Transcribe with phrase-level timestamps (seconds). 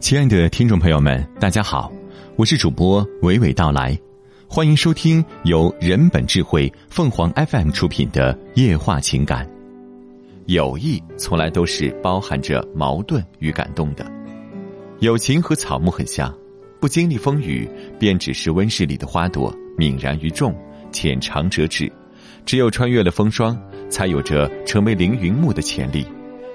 [0.00, 1.90] 亲爱的听众朋友们，大家好，
[2.36, 3.98] 我是主播娓娓道来，
[4.48, 9.46] 欢迎收听由人本智慧凤凰 FM 出品的《夜话情感》。
[10.46, 14.04] 友谊从来都是包含着矛盾与感动的。
[14.98, 16.36] 友情和草木很像，
[16.80, 17.68] 不经历风雨，
[17.98, 20.54] 便只是温室里的花朵，泯然于众，
[20.90, 21.90] 浅尝辄止。
[22.44, 23.56] 只有穿越了风霜，
[23.88, 26.04] 才有着成为凌云木的潜力，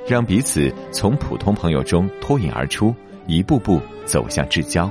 [0.08, 2.96] 让彼此从普通朋友中脱颖而出，
[3.28, 4.90] 一步步走向至交。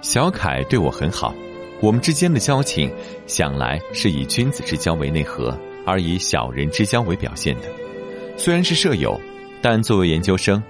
[0.00, 1.32] 小凯对我很好，
[1.80, 2.90] 我们之间的交情
[3.26, 7.62] 想来是以君子之交为内核，而以小人之交为表现的。
[8.36, 9.18] 虽然是舍友，
[9.60, 10.60] 但作为研究生，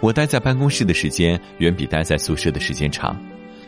[0.00, 3.18] 我待在办公室的时间远比待在宿舍的时间长，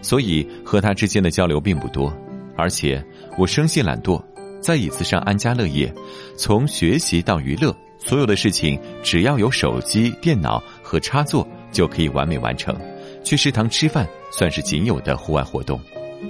[0.02, 2.14] 所以和他之间的交流并不多。
[2.54, 3.02] 而且
[3.38, 4.22] 我生性懒惰，
[4.60, 5.90] 在椅子上安家乐业，
[6.36, 12.76] 从学习到娱乐，所有的事情只要有手机、电脑和插座就可以完美完成。
[13.24, 15.80] 去食堂吃饭算是仅有的户外活动。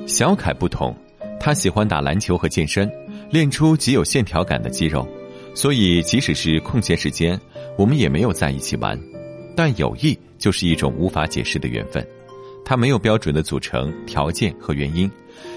[0.06, 0.94] 小凯不同，
[1.40, 2.90] 他喜欢打篮球和健身，
[3.30, 5.06] 练出极有线条感的肌肉。
[5.54, 7.38] 所以，即使是空闲时间，
[7.76, 8.98] 我们也没有在一起玩。
[9.56, 12.04] 但友谊就是一种无法解释的缘分，
[12.64, 15.10] 它没有标准的组成条件和原因，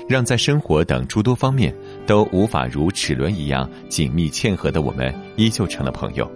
[0.07, 1.73] 让在生活等诸多方面
[2.05, 6.29] 都无法如齿轮一样紧密嵌合的我们，依旧成了朋友。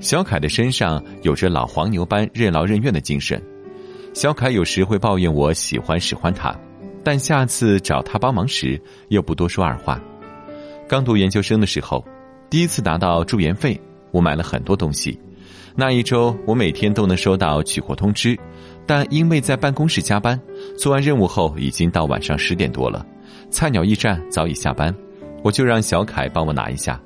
[0.00, 3.42] 小凯的身上有着老黄牛般任劳任怨的精神。
[4.12, 6.54] 小凯有时会抱怨我喜欢使唤他，
[7.02, 10.00] 但下次找他帮忙时又不多说二话。
[10.86, 12.04] 刚读研究生的时候。
[12.50, 13.80] 第一次拿到助研费，
[14.12, 15.18] 我买了很多东西。
[15.74, 18.38] 那一周，我每天都能收到取货通知，
[18.86, 20.40] 但因为在办公室加班，
[20.78, 23.04] 做完任务后已经到晚上十点多了。
[23.54, 24.92] 菜鸟驿站早已下班，
[25.44, 27.00] 我就让小凯帮我拿一下。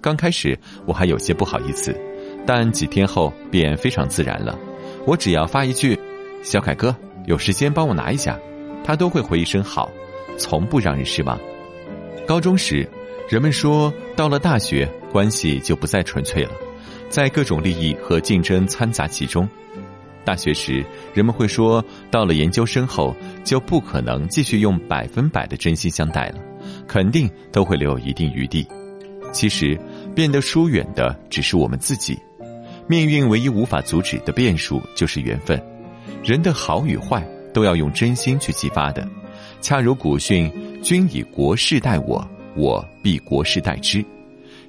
[0.00, 1.92] 刚开始我还有些不好意思，
[2.46, 4.56] 但几天后便非常自然了。
[5.04, 5.98] 我只要发一句
[6.40, 6.94] “小凯哥，
[7.26, 8.38] 有时间帮我拿一下”，
[8.84, 9.90] 他都会回一声“好”，
[10.38, 11.36] 从不让人失望。
[12.28, 12.88] 高中时。
[13.28, 16.52] 人们说，到了大学，关系就不再纯粹了，
[17.10, 19.46] 在各种利益和竞争掺杂其中。
[20.28, 20.84] 大学时，
[21.14, 26.34] 人们会说，到了研究生后，就不可能继续用百分百的真心相待了，
[26.86, 28.68] 肯定都会留有一定余地。
[29.32, 29.80] 其实，
[30.14, 32.14] 变得疏远的只是我们自己。
[32.86, 35.58] 命运唯一无法阻止的变数就是缘分。
[36.22, 39.08] 人的好与坏，都要用真心去激发的。
[39.62, 40.52] 恰如古训
[40.84, 42.22] ：“君以国事待我。”
[42.54, 44.04] 我必国事待之，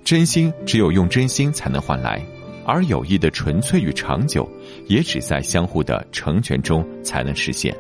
[0.06, 2.26] 真心只有用真心才能换来，
[2.70, 4.48] 而友谊的纯粹与长久，
[4.86, 7.76] 也只在相互的成全中才能实现。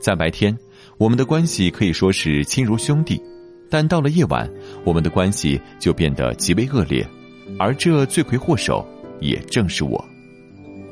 [0.00, 0.56] 在白天，
[0.98, 3.22] 我们的关系可以说是亲如兄弟，
[3.70, 4.50] 但到了夜晚，
[4.84, 7.06] 我们的关系就变得极为恶劣，
[7.60, 8.84] 而这罪魁祸首
[9.20, 10.04] 也正是我。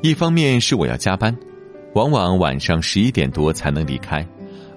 [0.01, 1.35] 一方面是我要加班，
[1.93, 4.25] 往往晚上十一点多才能离开。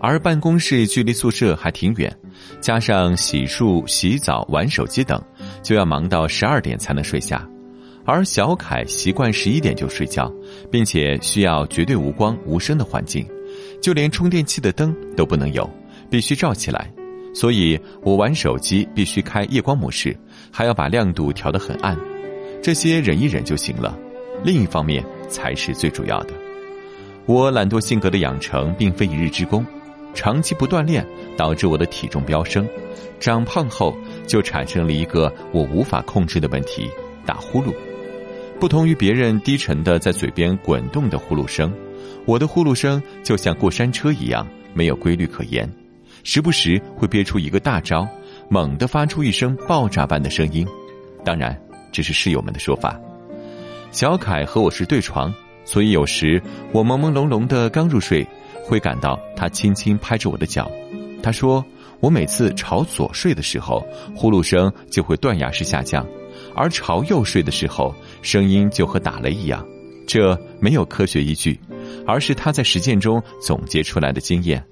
[0.00, 2.12] 而办公室距离宿舍还挺远，
[2.60, 5.22] 加上洗漱、洗澡、玩手机等，
[5.62, 7.48] 就要忙到十二点才能睡下。
[8.06, 10.30] 而小凯习惯十一点就睡觉，
[10.70, 13.26] 并且需要绝对无光无声的环境，
[13.80, 15.68] 就连充电器的灯都不能有，
[16.10, 16.92] 必须照起来。
[17.32, 20.16] 所以我玩手机必须开夜光模式，
[20.52, 21.98] 还要把亮度调得很暗。
[22.62, 23.98] 这些忍一忍就行了，
[24.44, 26.34] 另一方面才是最主要的。
[27.26, 29.64] 我懒惰性格的养成，并非一日之功。
[30.14, 31.04] 长期不锻炼，
[31.36, 32.68] 导致我的体重飙升，
[33.18, 36.88] 长胖后就产生了一个我无法控制的问题——
[37.26, 37.74] 打呼噜。
[38.60, 41.72] 不同于别人低沉的在嘴边滚动的呼噜声，
[42.24, 45.70] 我的呼噜声就像过山车一样，没有规律可言，
[46.22, 48.08] 时不时会憋出一个大招，
[48.48, 50.66] 猛地发出一声爆炸般的声音。
[51.24, 51.58] 当然，
[51.92, 52.98] 这是室友们的说法。
[53.90, 55.32] 小凯和我是对床，
[55.64, 58.26] 所以有时我朦朦胧胧的刚入睡。
[58.66, 60.70] 会感到他轻轻拍着我的脚，
[61.22, 61.62] 他说
[62.00, 66.02] ：“我每次朝左睡的时候，呼噜声就会断崖式下降，
[66.54, 69.66] 而朝右睡的时候，声音就和打雷一样。
[70.06, 71.58] 这没有科学依据，
[72.06, 74.62] 而是他在实践中总结出来的经验。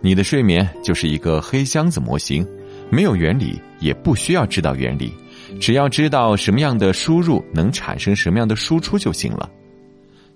[0.00, 2.46] 你的睡眠就是一个黑箱子模型，
[2.90, 5.12] 没有原理，也不需要知道原理，
[5.60, 9.48] 只要知道什么样的输入能产生什么样的输出就行了。”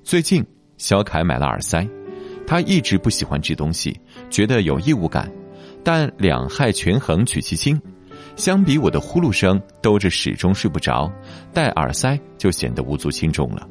[0.03, 0.43] 最近，
[0.79, 1.87] 小凯买了耳塞。
[2.47, 3.95] 他一直不喜欢这东西，
[4.31, 5.31] 觉得有异物感，
[5.85, 7.79] 但两害权衡取其轻，
[8.39, 11.13] 相比我的呼噜声兜着始终睡不着，
[11.53, 13.69] 戴耳塞就显得无足轻重了。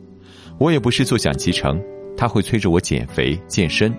[0.60, 1.82] 我也不是坐享其成，
[2.18, 3.96] 他会催着我减肥健身，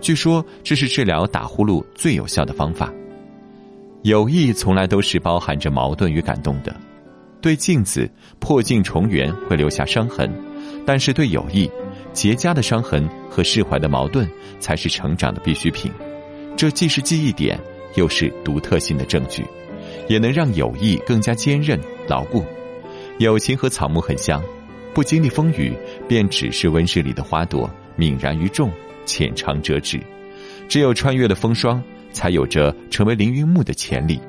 [0.00, 2.92] 据说这是治疗打呼噜最有效的方法。
[4.04, 6.72] 友谊从来都是包含着矛盾与感动的，
[7.40, 8.08] 对镜子
[8.38, 10.32] 破镜重圆会留下伤痕，
[10.86, 11.68] 但是对友谊，
[12.12, 14.28] 结痂的伤痕和释怀的矛盾
[14.60, 15.90] 才是成长的必需品。
[16.56, 17.58] 这既是记忆点，
[17.96, 19.44] 又是独特性的证据，
[20.08, 21.78] 也能让友谊更加坚韧
[22.08, 22.44] 牢固。
[23.18, 24.42] 友情和草木很像，
[24.94, 25.72] 不经历风雨，
[26.08, 28.70] 便只是温室里的花朵，泯然于众，
[29.04, 30.00] 浅尝辄止。
[30.68, 31.82] 只有穿越了风霜，
[32.12, 34.20] 才有着成为凌云木的潜力，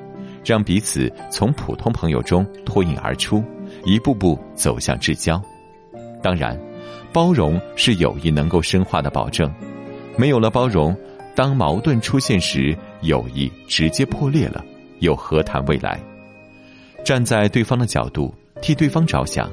[0.44, 3.42] 让彼此从普通朋友中脱颖而出，
[3.84, 5.42] 一步步走向至交。
[6.22, 6.58] 当然，
[7.12, 9.52] 包容是友谊能够深化的保证。
[10.16, 10.96] 没有了包容，
[11.34, 14.64] 当矛盾出现时，友谊直接破裂了，
[15.04, 16.00] 又何谈未来？
[17.04, 18.34] 站在对方的角度。
[18.62, 19.50] 替对方着想，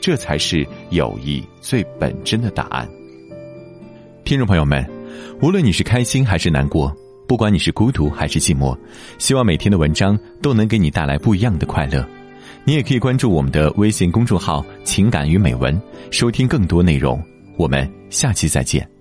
[0.00, 2.88] 这才是友谊最本真的答案。
[4.24, 4.82] 听众朋友们，
[5.42, 6.90] 无论你是开心还是难过，
[7.28, 8.74] 不管你是孤独还是寂寞，
[9.18, 12.08] 希望每天的文章都能给你带来不一样的快乐。
[12.64, 15.78] 你也可以关注我们的微信公众号“情感与美文”，
[16.10, 17.22] 收听更多内容。
[17.58, 18.93] 我们下期再见。